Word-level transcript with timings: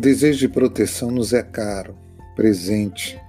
desejo 0.00 0.38
de 0.38 0.48
proteção 0.48 1.10
nos 1.10 1.34
é 1.34 1.42
caro, 1.42 1.94
presente, 2.34 3.20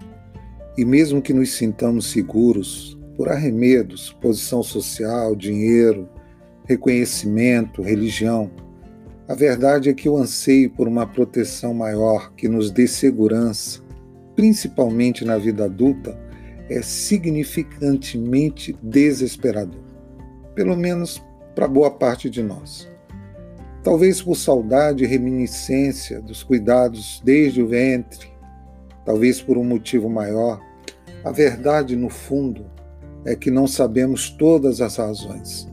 e 0.77 0.85
mesmo 0.85 1.21
que 1.21 1.33
nos 1.33 1.51
sintamos 1.51 2.09
seguros 2.09 2.97
por 3.17 3.27
arremedos, 3.27 4.15
posição 4.21 4.63
social, 4.63 5.35
dinheiro, 5.35 6.07
reconhecimento, 6.65 7.81
religião, 7.81 8.49
a 9.27 9.35
verdade 9.35 9.89
é 9.89 9.93
que 9.93 10.07
o 10.07 10.17
anseio 10.17 10.69
por 10.69 10.87
uma 10.87 11.05
proteção 11.05 11.73
maior 11.73 12.33
que 12.35 12.47
nos 12.47 12.71
dê 12.71 12.87
segurança, 12.87 13.81
principalmente 14.33 15.25
na 15.25 15.37
vida 15.37 15.65
adulta, 15.65 16.17
é 16.69 16.81
significantemente 16.81 18.73
desesperador. 18.81 19.83
Pelo 20.55 20.77
menos 20.77 21.21
para 21.53 21.67
boa 21.67 21.91
parte 21.91 22.29
de 22.29 22.41
nós. 22.41 22.90
Talvez 23.83 24.21
por 24.21 24.35
saudade 24.35 25.03
e 25.03 25.07
reminiscência 25.07 26.21
dos 26.21 26.43
cuidados 26.43 27.21
desde 27.25 27.61
o 27.61 27.67
ventre, 27.67 28.31
talvez 29.03 29.41
por 29.41 29.57
um 29.57 29.63
motivo 29.63 30.07
maior, 30.07 30.61
a 31.23 31.31
verdade, 31.31 31.95
no 31.95 32.09
fundo, 32.09 32.65
é 33.25 33.35
que 33.35 33.49
não 33.49 33.67
sabemos 33.67 34.29
todas 34.29 34.81
as 34.81 34.97
razões, 34.97 35.67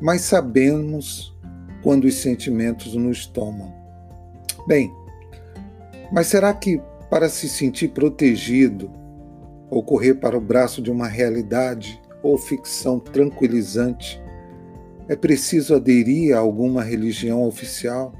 mas 0.00 0.22
sabemos 0.22 1.34
quando 1.82 2.04
os 2.04 2.14
sentimentos 2.14 2.94
nos 2.94 3.26
tomam. 3.26 3.72
Bem, 4.66 4.92
mas 6.12 6.26
será 6.26 6.52
que 6.52 6.80
para 7.08 7.28
se 7.28 7.48
sentir 7.48 7.88
protegido 7.88 8.90
ou 9.68 9.82
correr 9.82 10.14
para 10.14 10.36
o 10.36 10.40
braço 10.40 10.82
de 10.82 10.90
uma 10.90 11.06
realidade 11.06 12.00
ou 12.22 12.36
ficção 12.36 12.98
tranquilizante, 12.98 14.19
é 15.10 15.16
preciso 15.16 15.74
aderir 15.74 16.36
a 16.36 16.38
alguma 16.38 16.84
religião 16.84 17.42
oficial? 17.42 18.14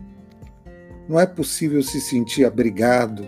Não 1.08 1.20
é 1.20 1.24
possível 1.24 1.84
se 1.84 2.01
sentir 2.01 2.45
abrigado, 2.45 3.24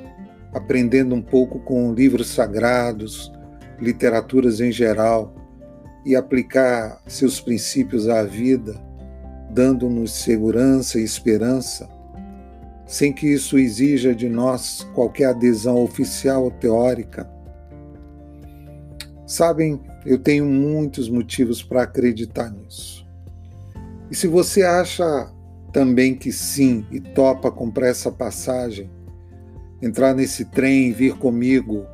aprendendo 0.52 1.14
um 1.14 1.22
pouco 1.22 1.60
com 1.60 1.94
livros 1.94 2.26
sagrados, 2.26 3.30
literaturas 3.78 4.60
em 4.60 4.72
geral, 4.72 5.32
e 6.04 6.16
aplicar 6.16 7.00
seus 7.06 7.40
princípios 7.40 8.08
à 8.08 8.24
vida, 8.24 8.74
dando-nos 9.48 10.10
segurança 10.10 10.98
e 10.98 11.04
esperança, 11.04 11.88
sem 12.84 13.12
que 13.12 13.28
isso 13.28 13.56
exija 13.56 14.12
de 14.12 14.28
nós 14.28 14.84
qualquer 14.92 15.26
adesão 15.26 15.80
oficial 15.80 16.42
ou 16.42 16.50
teórica? 16.50 17.30
Sabem, 19.24 19.80
eu 20.04 20.18
tenho 20.18 20.46
muitos 20.46 21.08
motivos 21.08 21.62
para 21.62 21.84
acreditar 21.84 22.50
nisso. 22.50 23.01
E 24.12 24.14
se 24.14 24.26
você 24.26 24.62
acha 24.62 25.32
também 25.72 26.14
que 26.14 26.30
sim 26.30 26.84
e 26.90 27.00
topa 27.00 27.50
comprar 27.50 27.88
essa 27.88 28.12
passagem, 28.12 28.90
entrar 29.80 30.14
nesse 30.14 30.44
trem 30.44 30.88
e 30.88 30.92
vir 30.92 31.16
comigo 31.16 31.86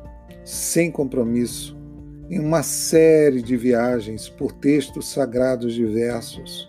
sem 0.43 0.91
compromisso 0.91 1.79
em 2.29 2.37
uma 2.37 2.61
série 2.61 3.41
de 3.41 3.55
viagens 3.55 4.27
por 4.27 4.51
textos 4.51 5.09
sagrados 5.09 5.73
diversos, 5.73 6.67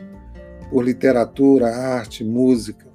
por 0.70 0.84
literatura, 0.84 1.66
arte, 1.66 2.22
música, 2.22 2.86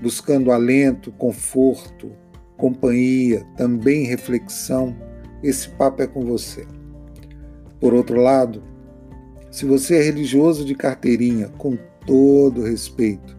buscando 0.00 0.52
alento, 0.52 1.10
conforto, 1.10 2.12
companhia, 2.56 3.44
também 3.56 4.04
reflexão, 4.04 4.96
esse 5.42 5.68
papo 5.70 6.02
é 6.02 6.06
com 6.06 6.20
você. 6.20 6.64
Por 7.80 7.92
outro 7.92 8.20
lado, 8.20 8.62
se 9.50 9.66
você 9.66 9.96
é 9.96 10.02
religioso 10.02 10.64
de 10.64 10.74
carteirinha, 10.74 11.48
com 11.58 11.76
todo 12.06 12.62
respeito, 12.62 13.36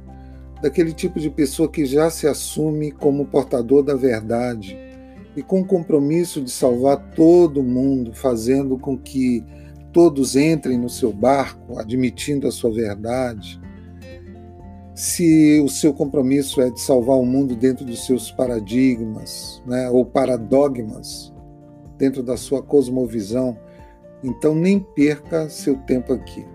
daquele 0.62 0.94
tipo 0.94 1.20
de 1.20 1.30
pessoa 1.30 1.70
que 1.70 1.86
já 1.86 2.10
se 2.10 2.28
assume 2.28 2.92
como 2.92 3.26
portador 3.26 3.84
da 3.84 3.96
verdade 3.96 4.78
e 5.36 5.42
com 5.42 5.64
compromisso 5.64 6.42
de 6.42 6.52
salvar 6.52 6.98
todo 7.16 7.64
mundo, 7.64 8.14
fazendo 8.14 8.78
com 8.78 8.98
que 8.98 9.44
todos 9.94 10.36
entrem 10.36 10.78
no 10.78 10.90
seu 10.90 11.12
barco, 11.12 11.80
admitindo 11.80 12.48
a 12.48 12.52
sua 12.52 12.72
verdade. 12.72 13.60
Se 14.94 15.62
o 15.64 15.70
seu 15.70 15.94
compromisso 15.94 16.62
é 16.62 16.70
de 16.70 16.80
salvar 16.80 17.18
o 17.18 17.26
mundo 17.26 17.56
dentro 17.56 17.86
dos 17.86 18.06
seus 18.06 18.30
paradigmas, 18.32 19.64
né, 19.66 19.90
ou 19.90 20.06
paradogmas, 20.06 21.34
dentro 21.98 22.22
da 22.22 22.36
sua 22.36 22.62
cosmovisão, 22.62 23.58
então 24.24 24.54
nem 24.56 24.80
perca 24.80 25.50
seu 25.50 25.76
tempo 25.78 26.14
aqui. 26.14 26.46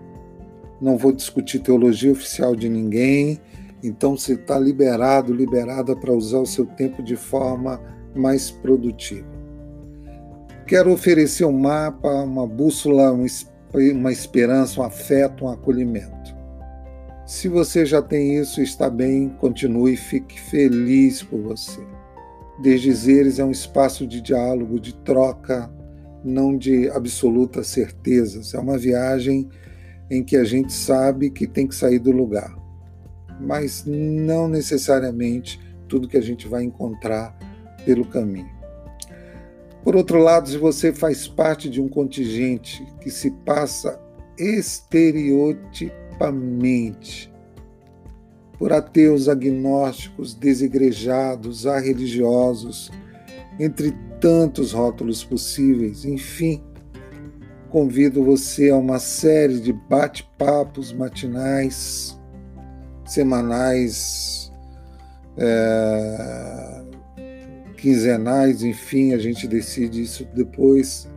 Não 0.79 0.97
vou 0.97 1.11
discutir 1.11 1.59
teologia 1.59 2.11
oficial 2.11 2.55
de 2.55 2.69
ninguém, 2.69 3.39
então 3.83 4.17
você 4.17 4.33
está 4.33 4.57
liberado, 4.57 5.33
liberada 5.33 5.95
para 5.95 6.13
usar 6.13 6.39
o 6.39 6.45
seu 6.45 6.65
tempo 6.65 7.01
de 7.01 7.15
forma 7.15 7.81
mais 8.15 8.49
produtiva. 8.49 9.27
Quero 10.65 10.91
oferecer 10.91 11.45
um 11.45 11.57
mapa, 11.57 12.09
uma 12.23 12.45
bússola, 12.45 13.11
uma 13.11 14.11
esperança, 14.11 14.81
um 14.81 14.83
afeto, 14.83 15.45
um 15.45 15.49
acolhimento. 15.49 16.35
Se 17.25 17.47
você 17.47 17.85
já 17.85 18.01
tem 18.01 18.37
isso, 18.37 18.61
está 18.61 18.89
bem, 18.89 19.29
continue 19.39 19.97
fique 19.97 20.39
feliz 20.39 21.23
por 21.23 21.41
você. 21.41 21.81
Desdizeres 22.61 23.37
é 23.37 23.45
um 23.45 23.51
espaço 23.51 24.07
de 24.07 24.21
diálogo, 24.21 24.79
de 24.79 24.93
troca, 24.95 25.69
não 26.27 26.57
de 26.57 26.89
absolutas 26.89 27.67
certezas. 27.67 28.53
É 28.53 28.59
uma 28.59 28.77
viagem 28.77 29.47
em 30.09 30.23
que 30.23 30.35
a 30.35 30.43
gente 30.43 30.73
sabe 30.73 31.29
que 31.29 31.47
tem 31.47 31.67
que 31.67 31.75
sair 31.75 31.99
do 31.99 32.11
lugar, 32.11 32.53
mas 33.39 33.83
não 33.85 34.47
necessariamente 34.47 35.59
tudo 35.87 36.07
que 36.07 36.17
a 36.17 36.21
gente 36.21 36.47
vai 36.47 36.63
encontrar 36.63 37.37
pelo 37.85 38.05
caminho. 38.05 38.57
Por 39.83 39.95
outro 39.95 40.17
lado, 40.19 40.49
se 40.49 40.57
você 40.57 40.91
faz 40.93 41.27
parte 41.27 41.69
de 41.69 41.79
um 41.81 41.87
contingente 41.87 42.85
que 43.01 43.09
se 43.09 43.31
passa 43.31 43.99
estereotipamente 44.37 47.33
por 48.59 48.73
ateus, 48.73 49.29
agnósticos, 49.29 50.33
desigrejados, 50.33 51.63
religiosos, 51.63 52.91
entre 53.59 53.95
tantos 54.19 54.71
rótulos 54.71 55.23
possíveis. 55.23 56.05
Enfim, 56.05 56.63
convido 57.69 58.23
você 58.23 58.69
a 58.69 58.75
uma 58.75 58.99
série 58.99 59.59
de 59.59 59.73
bate-papos 59.73 60.91
matinais, 60.91 62.19
semanais, 63.05 64.51
é, 65.37 66.81
quinzenais, 67.77 68.63
enfim, 68.63 69.13
a 69.13 69.17
gente 69.17 69.47
decide 69.47 70.01
isso 70.01 70.27
depois. 70.33 71.07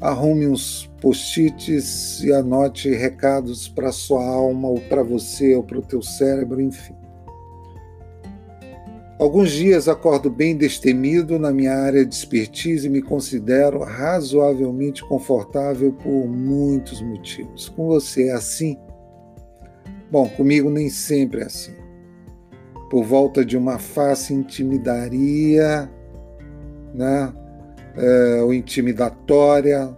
Arrume 0.00 0.48
uns 0.48 0.90
post-its 1.00 2.24
e 2.24 2.32
anote 2.32 2.90
recados 2.90 3.68
para 3.68 3.92
sua 3.92 4.24
alma, 4.24 4.68
ou 4.68 4.80
para 4.80 5.02
você, 5.02 5.54
ou 5.54 5.62
para 5.62 5.78
o 5.78 5.82
teu 5.82 6.02
cérebro, 6.02 6.60
enfim. 6.60 7.01
Alguns 9.22 9.52
dias 9.52 9.86
acordo 9.86 10.28
bem 10.28 10.56
destemido 10.56 11.38
na 11.38 11.52
minha 11.52 11.72
área 11.74 12.04
de 12.04 12.12
expertise 12.12 12.88
e 12.88 12.90
me 12.90 13.00
considero 13.00 13.78
razoavelmente 13.84 15.00
confortável 15.04 15.92
por 15.92 16.26
muitos 16.26 17.00
motivos. 17.00 17.68
Com 17.68 17.86
você 17.86 18.30
é 18.30 18.32
assim? 18.32 18.76
Bom, 20.10 20.28
comigo 20.28 20.68
nem 20.68 20.90
sempre 20.90 21.42
é 21.42 21.44
assim. 21.44 21.72
Por 22.90 23.04
volta 23.04 23.44
de 23.44 23.56
uma 23.56 23.78
face 23.78 24.34
intimidaria, 24.34 25.88
né? 26.92 27.32
É, 27.96 28.42
ou 28.42 28.52
intimidatória, 28.52 29.96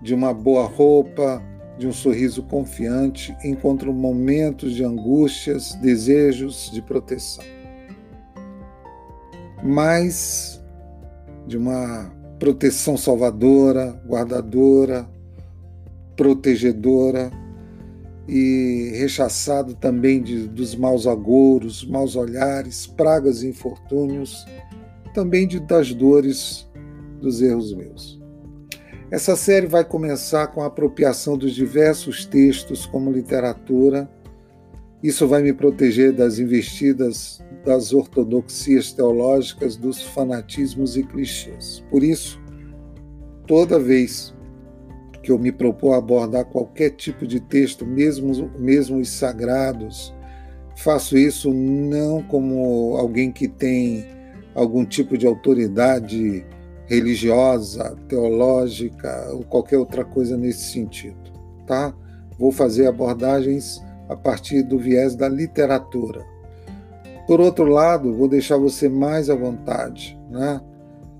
de 0.00 0.14
uma 0.14 0.32
boa 0.32 0.66
roupa, 0.66 1.42
de 1.76 1.88
um 1.88 1.92
sorriso 1.92 2.44
confiante, 2.44 3.36
encontro 3.42 3.92
momentos 3.92 4.72
de 4.72 4.84
angústias, 4.84 5.74
desejos 5.82 6.70
de 6.72 6.80
proteção 6.80 7.61
mas 9.62 10.62
de 11.46 11.56
uma 11.56 12.12
proteção 12.38 12.96
salvadora, 12.96 14.00
guardadora, 14.06 15.08
protegedora 16.16 17.30
e 18.28 18.92
rechaçado 18.94 19.74
também 19.74 20.22
de, 20.22 20.48
dos 20.48 20.74
maus 20.74 21.06
agouros, 21.06 21.84
maus 21.84 22.16
olhares, 22.16 22.86
pragas 22.86 23.42
e 23.42 23.48
infortúnios, 23.48 24.44
também 25.14 25.46
de, 25.46 25.60
das 25.60 25.92
dores 25.92 26.68
dos 27.20 27.40
erros 27.40 27.72
meus. 27.74 28.20
Essa 29.10 29.36
série 29.36 29.66
vai 29.66 29.84
começar 29.84 30.46
com 30.48 30.62
a 30.62 30.66
apropriação 30.66 31.36
dos 31.36 31.54
diversos 31.54 32.24
textos 32.24 32.86
como 32.86 33.12
literatura 33.12 34.10
isso 35.02 35.26
vai 35.26 35.42
me 35.42 35.52
proteger 35.52 36.12
das 36.12 36.38
investidas 36.38 37.42
das 37.64 37.92
ortodoxias 37.92 38.92
teológicas, 38.92 39.76
dos 39.76 40.02
fanatismos 40.02 40.96
e 40.96 41.02
clichês. 41.02 41.84
Por 41.90 42.02
isso, 42.02 42.40
toda 43.46 43.78
vez 43.78 44.34
que 45.22 45.30
eu 45.30 45.38
me 45.38 45.52
propor 45.52 45.94
abordar 45.94 46.44
qualquer 46.46 46.90
tipo 46.90 47.26
de 47.26 47.38
texto, 47.38 47.86
mesmo, 47.86 48.50
mesmo 48.58 48.98
os 48.98 49.08
sagrados, 49.08 50.12
faço 50.76 51.16
isso 51.16 51.52
não 51.52 52.22
como 52.22 52.96
alguém 52.96 53.30
que 53.30 53.46
tem 53.46 54.04
algum 54.54 54.84
tipo 54.84 55.16
de 55.16 55.26
autoridade 55.26 56.44
religiosa, 56.86 57.96
teológica 58.08 59.28
ou 59.32 59.44
qualquer 59.44 59.78
outra 59.78 60.04
coisa 60.04 60.36
nesse 60.36 60.72
sentido, 60.72 61.32
tá? 61.66 61.94
Vou 62.38 62.50
fazer 62.50 62.86
abordagens 62.86 63.80
a 64.12 64.16
partir 64.16 64.62
do 64.62 64.78
viés 64.78 65.14
da 65.14 65.28
literatura. 65.28 66.24
Por 67.26 67.40
outro 67.40 67.64
lado, 67.64 68.14
vou 68.14 68.28
deixar 68.28 68.56
você 68.56 68.88
mais 68.88 69.30
à 69.30 69.34
vontade, 69.34 70.18
né? 70.30 70.60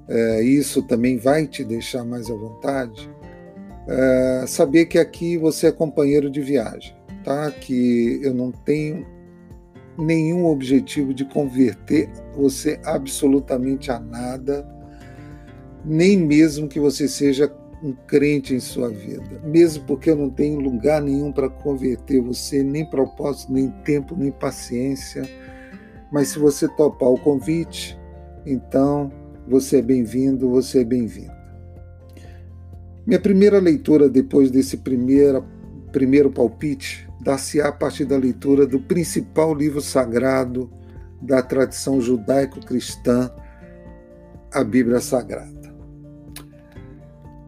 É, 0.08 0.42
isso 0.42 0.82
também 0.82 1.16
vai 1.16 1.46
te 1.46 1.64
deixar 1.64 2.04
mais 2.04 2.30
à 2.30 2.34
vontade. 2.34 3.10
É, 3.88 4.44
saber 4.46 4.86
que 4.86 4.98
aqui 4.98 5.36
você 5.36 5.68
é 5.68 5.72
companheiro 5.72 6.30
de 6.30 6.40
viagem, 6.40 6.94
tá? 7.24 7.50
Que 7.50 8.20
eu 8.22 8.34
não 8.34 8.50
tenho 8.50 9.06
nenhum 9.98 10.46
objetivo 10.46 11.12
de 11.14 11.24
converter 11.24 12.10
você 12.34 12.80
absolutamente 12.84 13.90
a 13.90 13.98
nada, 13.98 14.66
nem 15.84 16.16
mesmo 16.16 16.68
que 16.68 16.80
você 16.80 17.08
seja 17.08 17.48
um 17.82 17.93
crente 18.06 18.55
em 18.55 18.61
sua 18.61 18.88
vida, 18.88 19.40
mesmo 19.44 19.84
porque 19.84 20.11
eu 20.11 20.17
não 20.17 20.31
tenho 20.31 20.61
lugar 20.61 21.02
nenhum 21.02 21.32
para 21.32 21.49
converter 21.49 22.20
você, 22.20 22.62
nem 22.62 22.88
propósito, 22.88 23.52
nem 23.52 23.69
tempo, 23.84 24.14
nem 24.17 24.31
paciência. 24.31 25.29
Mas 26.12 26.29
se 26.29 26.38
você 26.38 26.69
topar 26.69 27.08
o 27.08 27.19
convite, 27.19 27.99
então 28.46 29.11
você 29.49 29.79
é 29.79 29.82
bem-vindo, 29.82 30.49
você 30.49 30.82
é 30.82 30.84
bem-vinda. 30.84 31.37
Minha 33.05 33.20
primeira 33.20 33.58
leitura 33.58 34.08
depois 34.08 34.50
desse 34.50 34.76
primeiro, 34.76 35.44
primeiro 35.90 36.31
palpite 36.31 37.08
dá-se-á 37.23 37.69
a 37.69 37.73
partir 37.73 38.05
da 38.05 38.17
leitura 38.17 38.67
do 38.67 38.81
principal 38.81 39.55
livro 39.55 39.81
sagrado 39.81 40.70
da 41.20 41.40
tradição 41.40 42.00
judaico-cristã, 42.00 43.31
a 44.52 44.64
Bíblia 44.64 45.00
Sagrada. 45.00 45.62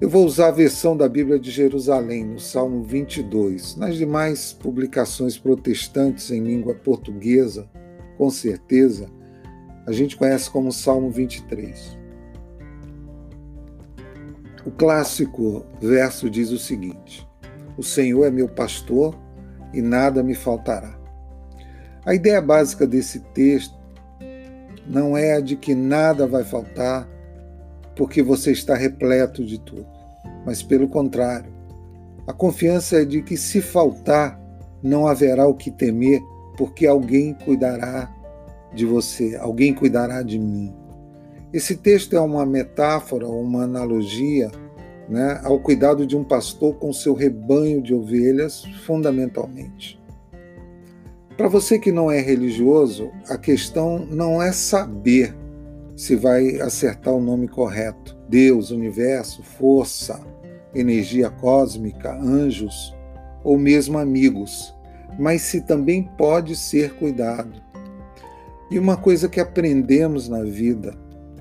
Eu 0.00 0.11
vou 0.11 0.26
usar 0.26 0.49
a 0.49 0.50
versão 0.50 0.96
da 0.96 1.08
Bíblia 1.08 1.38
de 1.38 1.52
Jerusalém, 1.52 2.25
no 2.25 2.41
Salmo 2.41 2.82
22. 2.82 3.76
Nas 3.76 3.94
demais 3.94 4.52
publicações 4.52 5.38
protestantes 5.38 6.32
em 6.32 6.43
língua 6.43 6.75
portuguesa, 6.75 7.70
com 8.19 8.29
certeza, 8.29 9.08
a 9.87 9.93
gente 9.93 10.17
conhece 10.17 10.50
como 10.50 10.73
Salmo 10.73 11.11
23. 11.11 11.96
O 14.67 14.73
clássico 14.73 15.64
verso 15.81 16.29
diz 16.29 16.50
o 16.50 16.58
seguinte: 16.58 17.26
O 17.79 17.82
Senhor 17.82 18.25
é 18.25 18.31
meu 18.32 18.49
pastor 18.49 19.17
e 19.73 19.81
nada 19.81 20.25
me 20.25 20.35
faltará. 20.35 20.99
A 22.05 22.14
ideia 22.14 22.43
básica 22.43 22.85
desse 22.85 23.20
texto 23.32 23.79
não 24.88 25.17
é 25.17 25.37
a 25.37 25.41
de 25.41 25.55
que 25.55 25.73
nada 25.73 26.26
vai 26.26 26.43
faltar 26.43 27.08
porque 27.96 28.23
você 28.23 28.52
está 28.52 28.75
repleto 28.75 29.44
de 29.44 29.58
tudo, 29.58 29.87
mas 30.44 30.62
pelo 30.62 30.88
contrário, 30.88 31.52
a 32.26 32.32
confiança 32.32 33.02
é 33.02 33.05
de 33.05 33.23
que 33.23 33.37
se 33.37 33.61
faltar, 33.61 34.41
não 34.82 35.06
haverá 35.06 35.46
o 35.46 35.55
que 35.55 35.70
temer, 35.70 36.20
porque 36.56 36.87
alguém 36.87 37.35
cuidará 37.35 38.11
de 38.75 38.85
você, 38.85 39.37
alguém 39.37 39.75
cuidará 39.75 40.23
de 40.23 40.38
mim. 40.38 40.75
Esse 41.52 41.76
texto 41.76 42.17
é 42.17 42.20
uma 42.20 42.44
metáfora, 42.44 43.26
uma 43.29 43.62
analogia 43.62 44.50
né, 45.08 45.41
ao 45.44 45.58
cuidado 45.61 46.06
de 46.06 46.17
um 46.17 46.25
pastor 46.25 46.75
com 46.76 46.93
seu 46.93 47.14
rebanho 47.14 47.82
de 47.82 47.94
ovelhas, 47.94 48.64
fundamentalmente. 48.87 50.00
Para 51.37 51.49
você 51.49 51.79
que 51.79 51.93
não 51.93 52.11
é 52.11 52.20
religioso, 52.20 53.11
a 53.29 53.37
questão 53.37 53.99
não 53.99 54.43
é 54.43 54.52
saber 54.52 55.35
se 55.96 56.17
vai 56.17 56.61
acertar 56.61 57.14
o 57.14 57.20
nome 57.20 57.49
correto. 57.49 58.17
Deus, 58.29 58.70
universo, 58.70 59.43
força, 59.43 60.20
energia 60.75 61.31
cósmica, 61.31 62.12
anjos 62.14 62.94
ou 63.43 63.58
mesmo 63.58 63.99
amigos, 63.99 64.75
mas 65.19 65.43
se 65.43 65.61
também 65.61 66.02
pode 66.17 66.56
ser 66.56 66.94
cuidado. 66.94 67.62
E 68.70 68.79
uma 68.79 68.96
coisa 68.96 69.29
que 69.29 69.38
aprendemos 69.38 70.29
na 70.29 70.43
vida 70.43 70.96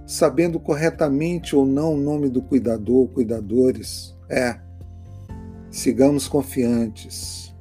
sabendo 0.06 0.60
corretamente 0.60 1.56
ou 1.56 1.66
não 1.66 1.94
o 1.94 1.98
nome 1.98 2.30
do 2.30 2.42
cuidador 2.42 2.98
ou 2.98 3.08
cuidadores, 3.08 4.16
é 4.30 4.60
sigamos 5.72 6.28
confiantes. 6.28 7.54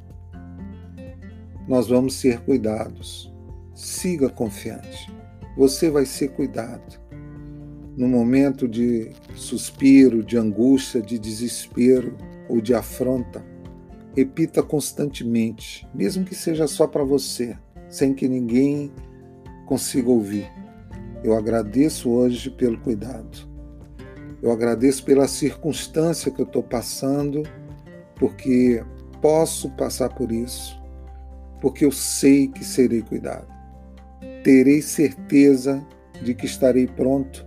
Nós 1.68 1.88
vamos 1.88 2.14
ser 2.14 2.40
cuidados. 2.40 3.32
Siga 3.74 4.28
confiante. 4.28 5.10
Você 5.56 5.90
vai 5.90 6.06
ser 6.06 6.28
cuidado. 6.28 7.00
No 7.96 8.08
momento 8.08 8.66
de 8.66 9.10
suspiro, 9.34 10.22
de 10.22 10.38
angústia, 10.38 11.02
de 11.02 11.18
desespero 11.18 12.16
ou 12.48 12.60
de 12.60 12.74
afronta, 12.74 13.44
repita 14.16 14.62
constantemente, 14.62 15.86
mesmo 15.94 16.24
que 16.24 16.34
seja 16.34 16.66
só 16.66 16.86
para 16.86 17.04
você, 17.04 17.56
sem 17.88 18.14
que 18.14 18.26
ninguém 18.26 18.90
consiga 19.66 20.08
ouvir 20.08 20.50
eu 21.24 21.36
agradeço 21.36 22.10
hoje 22.10 22.50
pelo 22.50 22.78
cuidado. 22.78 23.48
Eu 24.42 24.50
agradeço 24.50 25.04
pela 25.04 25.28
circunstância 25.28 26.32
que 26.32 26.40
eu 26.40 26.46
estou 26.46 26.62
passando, 26.62 27.44
porque 28.16 28.84
posso 29.20 29.70
passar 29.70 30.08
por 30.08 30.32
isso, 30.32 30.82
porque 31.60 31.84
eu 31.84 31.92
sei 31.92 32.48
que 32.48 32.64
serei 32.64 33.02
cuidado. 33.02 33.46
Terei 34.42 34.82
certeza 34.82 35.84
de 36.22 36.34
que 36.34 36.46
estarei 36.46 36.86
pronto 36.86 37.46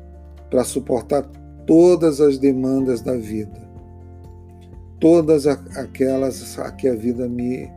para 0.50 0.63
suportar 0.63 1.24
todas 1.65 2.21
as 2.21 2.38
demandas 2.38 3.01
da 3.01 3.18
vida, 3.18 3.68
todas 5.00 5.47
aquelas 5.47 6.57
a 6.59 6.71
que 6.71 6.88
a 6.88 6.95
vida 6.95 7.27
me 7.27 7.69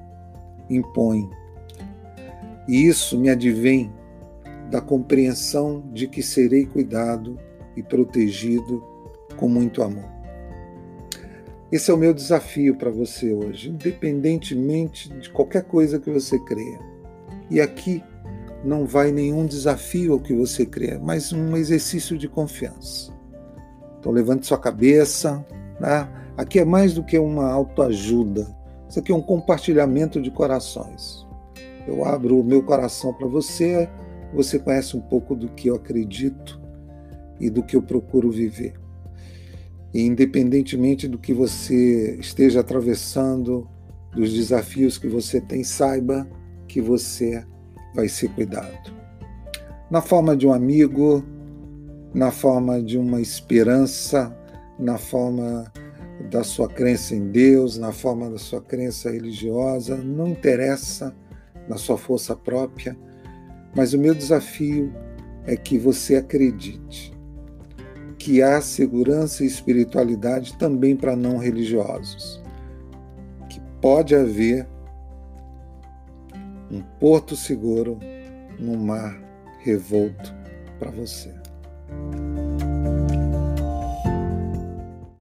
impõe. 0.69 1.29
E 2.69 2.87
isso 2.87 3.19
me 3.19 3.31
advém 3.31 3.91
da 4.71 4.81
compreensão 4.81 5.83
de 5.93 6.07
que 6.07 6.23
serei 6.23 6.67
cuidado 6.67 7.39
e 7.77 7.83
protegido 7.83 8.85
com 9.37 9.49
muito 9.49 9.83
amor. 9.83 10.19
Esse 11.71 11.91
é 11.91 11.95
o 11.95 11.99
meu 11.99 12.15
desafio 12.15 12.77
para 12.77 12.91
você 12.91 13.33
hoje, 13.33 13.71
independentemente 13.71 15.09
de 15.13 15.31
qualquer 15.31 15.65
coisa 15.65 15.99
que 15.99 16.11
você 16.11 16.39
creia. 16.39 16.81
E 17.51 17.61
aqui 17.61 18.03
não 18.65 18.85
vai 18.85 19.13
nenhum 19.13 19.47
desafio 19.47 20.13
ao 20.13 20.21
que 20.21 20.35
você 20.35 20.67
crê, 20.67 20.99
mas 20.99 21.33
um 21.33 21.57
exercício 21.57 22.19
de 22.19 22.29
confiança. 22.29 23.13
Então 23.99 24.13
levante 24.13 24.47
sua 24.47 24.59
cabeça, 24.59 25.45
né? 25.81 26.09
Aqui 26.37 26.59
é 26.59 26.65
mais 26.65 26.95
do 26.95 27.03
que 27.03 27.19
uma 27.19 27.51
autoajuda. 27.51 28.47
Isso 28.89 28.99
aqui 28.99 29.13
é 29.13 29.15
um 29.15 29.23
compartilhamento 29.23 30.21
de 30.21 30.31
corações. 30.31 31.27
Eu 31.87 32.05
abro 32.05 32.39
o 32.39 32.45
meu 32.45 32.63
coração 32.63 33.13
para 33.13 33.27
você 33.27 33.89
você 34.33 34.59
conhece 34.59 34.97
um 34.97 35.01
pouco 35.01 35.35
do 35.35 35.49
que 35.49 35.69
eu 35.69 35.77
acredito 35.77 36.61
e 37.41 37.49
do 37.49 37.63
que 37.63 37.77
eu 37.77 37.83
procuro 37.83 38.31
viver. 38.31 38.75
E 39.93 40.03
independentemente 40.03 41.09
do 41.09 41.19
que 41.19 41.33
você 41.33 42.17
esteja 42.17 42.61
atravessando, 42.61 43.69
dos 44.15 44.33
desafios 44.33 44.99
que 44.99 45.09
você 45.09 45.41
tem, 45.41 45.65
saiba 45.65 46.29
que 46.67 46.81
você 46.81 47.45
vai 47.95 48.09
ser 48.09 48.29
cuidado. 48.31 48.93
Na 49.91 50.01
forma 50.01 50.37
de 50.37 50.47
um 50.47 50.53
amigo, 50.53 51.25
na 52.15 52.31
forma 52.31 52.83
de 52.83 52.99
uma 52.99 53.21
esperança, 53.21 54.37
na 54.79 54.99
forma 54.99 55.71
da 56.31 56.43
sua 56.43 56.69
crença 56.69 57.15
em 57.15 57.31
Deus, 57.31 57.79
na 57.79 57.93
forma 57.93 58.31
da 58.31 58.39
sua 58.39 58.61
crença 58.61 59.11
religiosa, 59.11 59.97
não 59.97 60.29
interessa 60.29 61.15
na 61.69 61.77
sua 61.77 61.97
força 61.97 62.35
própria, 62.35 62.97
mas 63.75 63.93
o 63.93 63.99
meu 63.99 64.15
desafio 64.15 64.93
é 65.47 65.57
que 65.57 65.79
você 65.79 66.17
acredite 66.17 67.17
que 68.19 68.43
há 68.43 68.61
segurança 68.61 69.45
e 69.45 69.47
espiritualidade 69.47 70.57
também 70.59 70.97
para 70.97 71.15
não 71.15 71.39
religiosos. 71.39 72.43
Que 73.49 73.61
pode 73.81 74.15
haver 74.15 74.69
um 76.71 76.81
porto 77.01 77.37
seguro 77.37 77.99
no 78.59 78.77
mar 78.77 79.19
revolto 79.61 80.35
para 80.79 80.91
você. 80.91 81.35